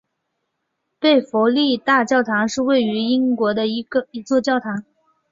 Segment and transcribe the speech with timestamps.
[0.99, 4.83] 贝弗利大教堂是位于英国英格兰东约克郡贝弗利的一座教堂。